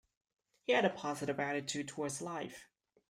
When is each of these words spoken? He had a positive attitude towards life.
He 0.63 0.73
had 0.73 0.83
a 0.83 0.89
positive 0.89 1.39
attitude 1.39 1.87
towards 1.89 2.23
life. 2.23 2.67